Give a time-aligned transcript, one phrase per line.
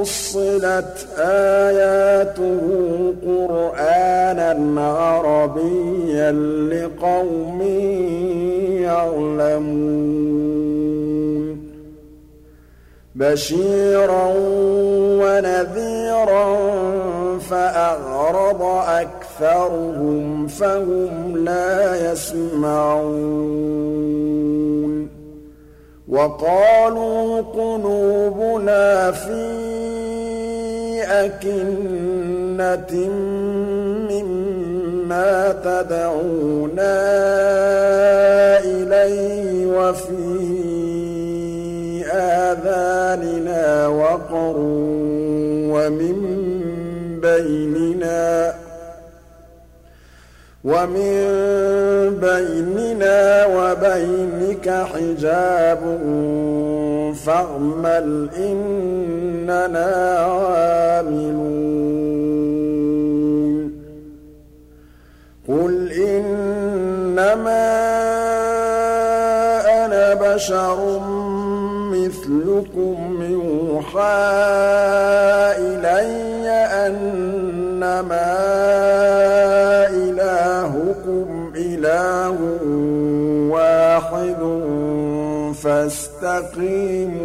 [0.00, 2.60] فصلت آياته
[3.26, 4.52] قرآنا
[4.88, 6.32] عربيا
[6.72, 7.62] لقوم
[8.82, 10.12] يعلمون.
[13.14, 14.34] بشيرا
[15.22, 16.58] ونذيرا
[17.38, 23.52] فأعرض أكثرهم فهم لا يسمعون.
[26.12, 29.42] وقالوا قلوبنا في
[31.08, 32.94] أَكِنَّةٍ
[34.12, 36.94] مِّمَّا تَدْعُونَا
[38.60, 40.72] إِلَيْهِ وَفِي
[42.12, 44.56] آذَانِنَا وَقْرٌ
[45.72, 46.18] وَمِن
[47.20, 48.54] بَيْنِنَا
[50.64, 51.16] وَمِن
[52.20, 55.80] بَيْنِنَا وَبَيْنِكَ حِجَابٌ
[57.24, 61.32] فَاعْمَلْ إِنَّنَا عَامِلُونَ.
[65.48, 67.68] قُلْ إِنَّمَا
[69.84, 70.78] أَنَا بَشَرٌ
[71.96, 72.98] مِّثْلُكُمْ
[73.30, 74.02] يُوحَىٰ
[75.58, 76.48] إِلَيَّ
[76.86, 78.32] أَنَّمَا
[79.88, 82.61] إِلَٰهُكُمْ إِلَٰهٌ
[84.12, 84.42] وَاحِدٌ
[85.54, 87.18] فَاسْتَقِيمُوا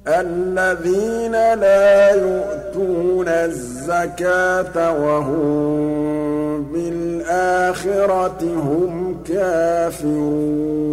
[0.09, 10.93] الَّذِينَ لَا يُؤْتُونَ الزَّكَاةَ وَهُم بِالْآخِرَةِ هُمْ كَافِرُونَ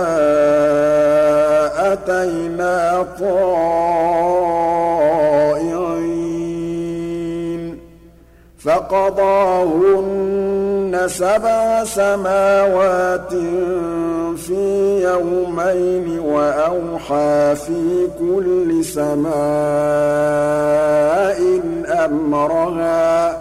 [1.92, 3.86] أَتَيْنَا طَائِعِينَ
[8.58, 10.26] فَقَضَاهُنَّ
[11.06, 13.34] سَبْعَ سَمَاوَاتٍ
[14.36, 19.36] فِي يَوْمَيْنِ وَأَوْحَىٰ فِي كُلِّ سَمَاءٍ
[22.04, 23.36] أَمْرَهَا ۚ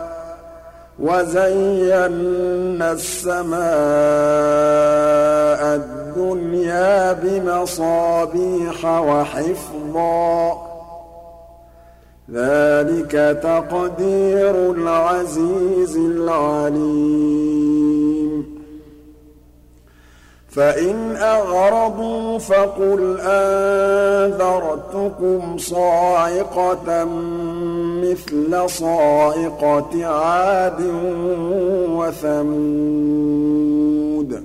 [1.00, 3.66] وَزَيَّنَّا السَّمَاءَ
[5.76, 5.95] الدُّنْيَا
[7.24, 10.58] بِمَصَابِيحَ وَحِفْظًا ۚ.
[12.32, 18.46] ذَٰلِكَ تَقْدِيرُ الْعَزِيزِ الْعَلِيمِ.
[20.50, 27.06] فَإِنْ أَعْرَضُوا فَقُلْ أَنذَرْتُكُمْ صَاعِقَةً
[28.04, 30.82] مِّثْلَ صَاعِقَةِ عَادٍ
[31.90, 34.45] وَثَمُودَ.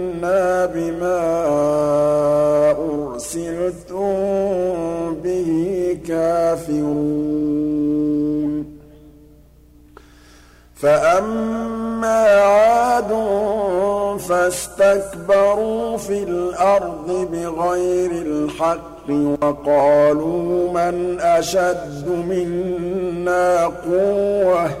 [0.65, 1.21] بِمَا
[2.71, 4.13] أُرْسِلْتُم
[5.23, 5.51] بِهِ
[6.07, 6.81] كَافِرُونَ.
[10.75, 13.11] فَأَمَّا عَادٌ
[14.19, 24.71] فَاسْتَكْبَرُوا فِي الْأَرْضِ بِغَيْرِ الْحَقِّ وَقَالُوا مَنْ أَشَدُّ مِنَّا قُوَّةً ۖ.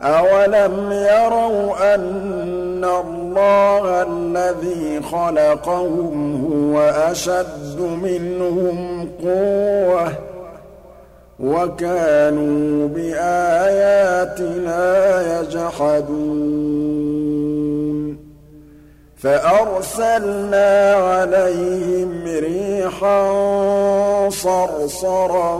[0.00, 10.12] أَوَلَمْ يَرَوْا أَنَّ اللَّهَ الَّذِي خَلَقَهُمْ هُوَ أَشَدُّ مِنْهُمْ قُوَّةً ۖ
[11.40, 14.84] وَكَانُوا بِآيَاتِنَا
[15.40, 16.74] يَجْحَدُونَ.
[19.16, 23.30] فَأَرْسَلْنَا عَلَيْهِمْ رِيحًا
[24.28, 25.58] صَرْصَرًا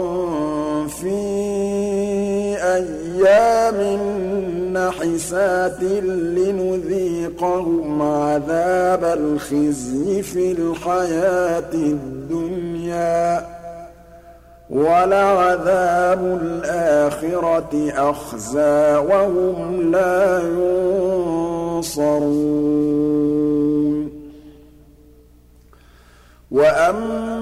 [0.89, 1.17] فِي
[2.63, 3.79] أَيَّامٍ
[4.77, 5.83] نَّحِسَاتٍ
[6.39, 13.47] لِّنُذِيقَهُمْ عَذَابَ الْخِزْيِ فِي الْحَيَاةِ الدُّنْيَا
[14.71, 22.15] وَلَعَذَابُ الْآخِرَةِ أَخْزَىٰ وَهُمْ لَا يُنصَرُونَ.
[26.51, 27.34] وَأَمَّا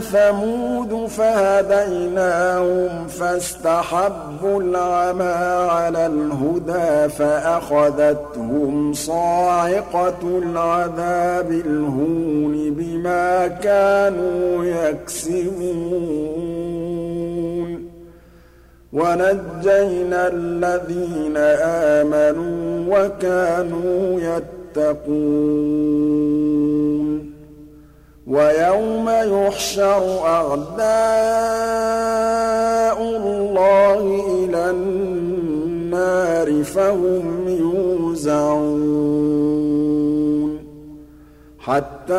[0.00, 16.32] ثَمُودُ فَهَدَيْنَاهُمْ فَاسْتَحَبُّوا الْعَمَىٰ عَلَى الْهُدَىٰ فَأَخَذَتْهُمْ صَاعِقَةُ الْعَذَابِ الْهُونِ بِمَا كَانُوا يَكْسِبُونَ
[18.92, 21.36] وَنَجَّيْنَا الَّذِينَ
[21.96, 26.61] آمَنُوا وَكَانُوا يَتَّقُونَ
[28.26, 30.82] وَيَوْمَ يُحْشَرُ أَعْدَاءُ
[33.02, 39.02] اللَّهِ إِلَى النَّارِ فَهُمْ يُوزَعُونَ.
[41.58, 42.14] حَتَّىٰ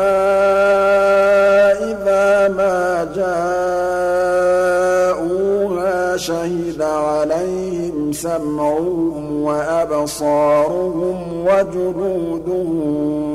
[1.90, 3.76] إِذَا مَا جَاءُوهَا
[6.16, 11.16] شَهِدَ عَلَيْهِمْ سَمْعُهُمْ وَأَبْصَارُهُمْ
[11.46, 13.33] وَجُلُودُهُم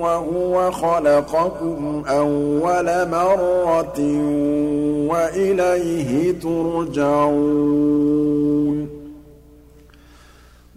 [0.00, 4.00] وَهُوَ خَلَقَكُمْ أَوَّلَ مَرَّةٍ
[5.10, 7.40] وَإِلَيْهِ تُرْجَعُونَ.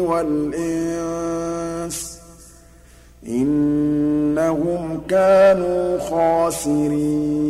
[0.00, 2.18] وَالْإِنسِ ۖ
[3.28, 7.48] إِنَّهُمْ كَانُوا خَاسِرِينَ.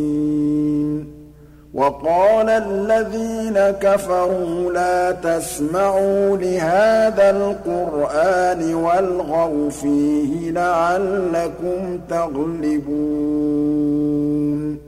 [1.75, 14.88] وَقَالَ الَّذِينَ كَفَرُوا لَا تَسْمَعُوا لِهَٰذَا الْقُرْآنِ وَالْغَوْا فِيهِ لَعَلَّكُمْ تَغْلِبُونَ.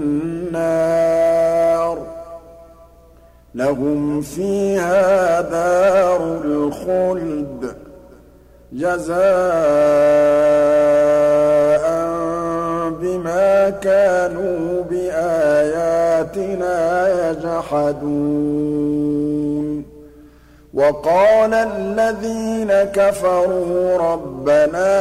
[3.61, 7.75] لَهُمْ فِيهَا دَارُ الْخُلْدِ
[8.73, 9.21] جَزَاءً
[13.01, 16.77] بِمَا كَانُوا بِآيَاتِنَا
[17.29, 18.41] يَجْحَدُونَ.
[20.73, 24.93] وَقَالَ الَّذِينَ كَفَرُوا رَبَّنَا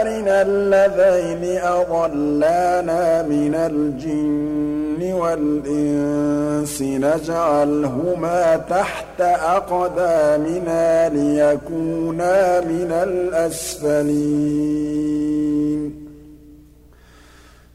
[0.00, 4.81] أَرِنَا اللَّذَيْنِ أَضَلَّانَا مِنَ الْجِنِّ
[5.14, 14.22] وَالْإِنسِ نَجْعَلْهُمَا تَحْتَ أَقْدَامِنَا لِيَكُونَا مِنَ الْأَسْفَلِينَ.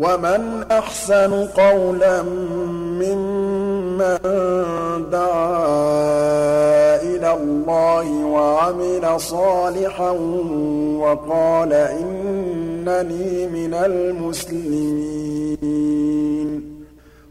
[0.00, 2.22] وَمَنْ أَحْسَنُ قَوْلًا
[3.02, 4.18] مِّمَّن
[5.12, 5.60] دَعَا
[7.02, 10.10] إِلَى اللَّهِ وَعَمِلَ صَالِحًا
[11.00, 15.20] وَقَالَ إِنَّنِي مِنَ الْمُسْلِمِينَ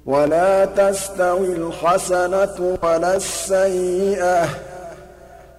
[0.05, 4.45] وَلَا تَسْتَوِي الْحَسَنَةُ وَلَا السَّيِّئَةُ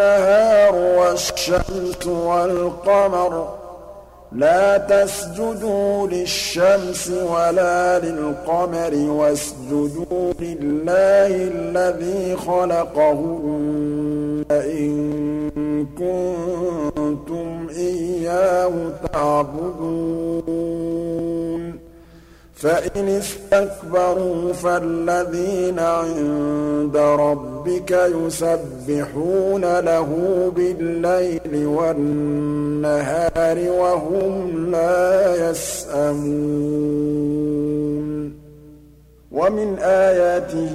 [0.00, 3.50] وَالشَّمْسُ وَالْقَمَرُ ۚ
[4.32, 18.72] لَا تَسْجُدُوا لِلشَّمْسِ وَلَا لِلْقَمَرِ وَاسْجُدُوا لِلَّهِ الَّذِي خَلَقَهُنَّ إِن كُنتُمْ إِيَّاهُ
[19.12, 20.29] تَعْبُدُونَ.
[22.60, 30.08] فَإِنِ اسْتَكْبَرُوا فَالَّذِينَ عِندَ رَبِّكَ يُسَبِّحُونَ لَهُ
[30.56, 36.40] بِاللَّيْلِ وَالنَّهَارِ وَهُمْ لَا يَسْأَمُونَ.
[39.32, 40.74] وَمِنْ آيَاتِهِ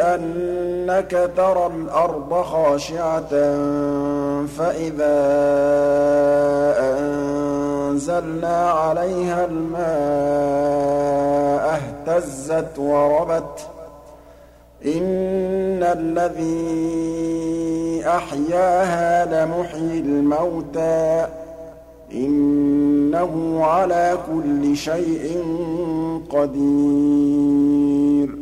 [0.00, 3.34] أَنَّكَ تَرَى الْأَرْضَ خَاشِعَةً
[4.58, 5.18] فَإِذَا
[7.92, 9.82] أَنزَلْنَا عَلَيْهَا الْمَاءَ
[11.80, 13.62] اهْتَزَّتْ وَرَبَتْ ۚ.
[14.86, 16.72] إِنَّ الَّذِي
[18.06, 21.28] أَحْيَاهَا لَمُحْيِي الْمَوْتَىٰ ۚ.
[22.14, 25.42] إِنَّهُ عَلَىٰ كُلِّ شَيْءٍ
[26.30, 28.41] قَدِيرٌ.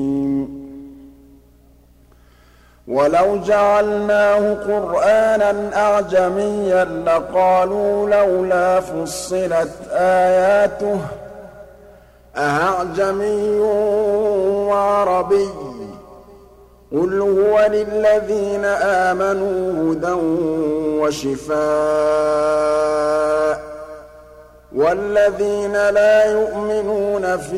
[2.87, 10.99] وَلَوْ جَعَلْنَاهُ قُرْآنًا أَعْجَمِيًّا لَّقَالُوا لَوْلَا فُصِّلَتْ آيَاتُهُ ۖ
[12.37, 13.59] أَأَعْجَمِيٌّ
[14.69, 15.51] وَعَرَبِيٌّ ۗ
[16.91, 20.11] قُلْ هُوَ لِلَّذِينَ آمَنُوا هُدًى
[21.01, 21.61] وَشِفَاءٌ
[23.55, 23.59] ۖ
[24.75, 27.57] وَالَّذِينَ لَا يُؤْمِنُونَ فِي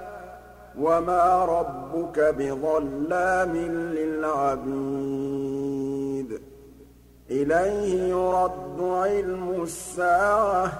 [0.81, 3.55] وَمَا رَبُّكَ بِظَلَّامٍ
[3.97, 4.81] لِّلْعَبِيدِ
[7.31, 10.71] إِلَيْهِ يُرَدُّ عِلْمُ السَّاعَةِ ۚ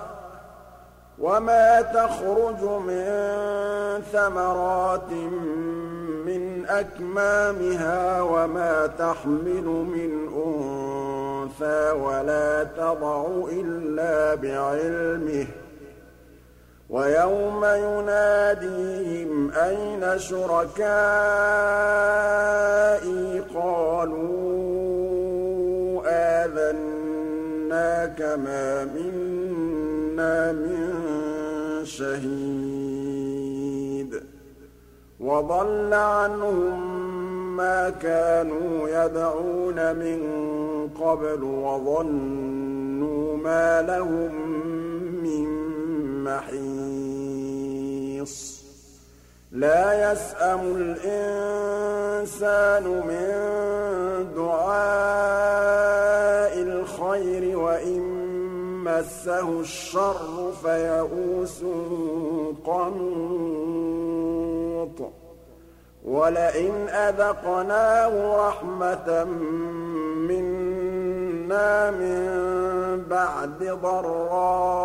[1.19, 3.03] وَمَا تَخْرُجُ مِن
[4.13, 5.11] ثَمَرَاتٍ
[6.25, 10.11] مِّنْ أَكْمَامِهَا وَمَا تَحْمِلُ مِنْ
[10.45, 15.47] أُنثَىٰ وَلَا تَضَعُ إِلَّا بِعِلْمِهِ ۚ
[16.91, 20.89] وَيَوْمَ يُنَادِيهِمْ أَيْنَ شُرَكَائِي
[23.55, 24.81] قَالُوا
[26.43, 30.91] آذَنَّاكَ مَا مِنَّا مِن
[31.85, 33.31] شَهِيدٍ
[35.19, 37.01] وَضَلَّ عَنْهُم
[37.57, 40.19] مَّا كَانُوا يَدْعُونَ مِن
[41.01, 44.35] قَبْلُ وَظَنُّوا مَا لَهُم
[45.23, 45.70] مِّن
[46.23, 48.35] مَّحِيصٍ
[49.51, 53.27] لَّا يَسْأَمُ الْإِنسَانُ مِن
[54.35, 55.81] دُعَاءِ
[56.61, 58.01] الْخَيْرِ وَإِن
[58.83, 61.63] مَّسَّهُ الشَّرُّ فَيَئُوسٌ
[62.65, 63.91] قَنُوطٌ.
[66.05, 69.23] وَلَئِنْ أَذَقْنَاهُ رَحْمَةً
[70.29, 70.80] مِّنَّا
[71.91, 72.21] مِن
[73.09, 74.81] بَعْدِ ضَرَّاءَ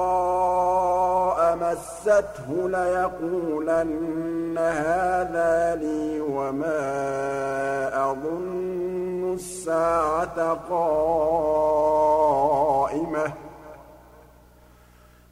[1.57, 6.81] مَسَّتْهُ لَيَقُولَنَّ هَٰذَا لِي وَمَا
[8.11, 12.07] أَظُنُّ السَّاعَةَ قَائِمَةً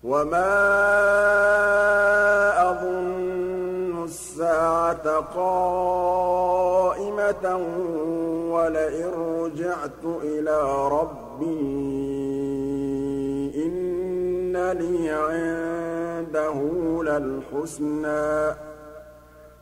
[0.04, 0.50] وَمَا
[2.70, 6.26] أَظُنُّ السَّاعَةَ قَائِمَةً
[8.54, 10.88] وَلَئِن رُّجِعْتُ إِلَىٰ
[11.34, 11.74] رَبِّي
[13.66, 16.58] إِنَّ لِي عِندَهُ
[17.04, 18.56] لَلْحُسْنَىٰ ۚ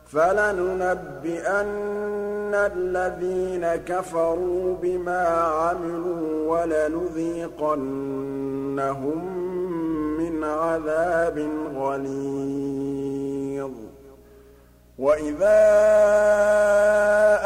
[0.07, 1.73] فَلَنُنَبِّئَنَّ
[2.53, 7.49] الَّذِينَ كَفَرُوا بِمَا عَمِلُوا وَلَنُذِيقَنَّهُم
[10.17, 13.32] مِّنْ عَذَابٍ غَلِيظٍ
[14.99, 15.63] وَإِذَا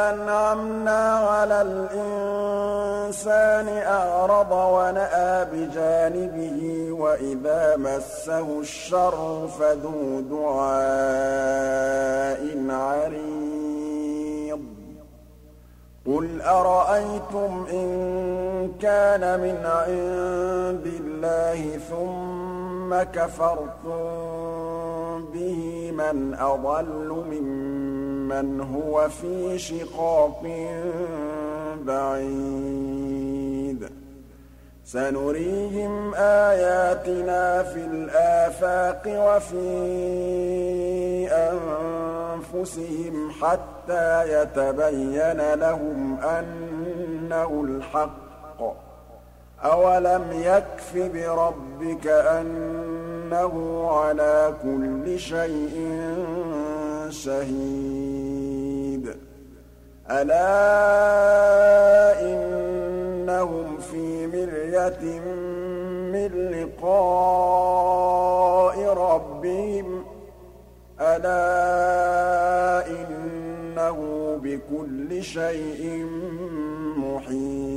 [0.10, 10.68] أَنْعَمْنَا عَلَى الْإِنسَانِ أَعْرَضَ وَنَأَىٰ بِجَانِبِهِ وَإِذَا مَسَّهُ الشَّرُّ فَذُو دُعَاءٍ
[12.70, 14.60] عَرِيضٍ
[16.06, 17.88] قُلْ أَرَأَيْتُمْ إِن
[18.82, 22.47] كَانَ مِنْ عِندِ اللَّهِ ثُمَّ
[22.88, 24.00] ثُمَّ كَفَرْتُم
[25.34, 30.44] بِهِ مَنْ أَضَلُّ مِمَّنْ هُوَ فِي شِقَاقٍ
[31.84, 33.90] بَعِيدٍ.
[34.86, 39.68] سَنُرِيهِمْ آيَاتِنَا فِي الْآفَاقِ وَفِي
[41.32, 48.27] أَنفُسِهِمْ حَتَّىٰ يَتَبَيَّنَ لَهُمْ أَنَّهُ الْحَقُّ ۗ.
[49.64, 55.92] أَوَلَمْ يَكْفِ بِرَبِّكَ أَنَّهُ عَلَىٰ كُلِّ شَيْءٍ
[57.10, 59.16] شَهِيدٌ
[60.12, 60.52] أَلَا
[62.22, 65.20] إِنَّهُمْ فِي مِرْيَةٍ
[66.14, 67.74] مِّن لِّقَاءِ
[68.94, 70.06] رَبِّهِمْ ۗ
[71.02, 73.98] أَلَا إِنَّهُ
[74.44, 76.06] بِكُلِّ شَيْءٍ
[76.98, 77.77] مُّحِيطٌ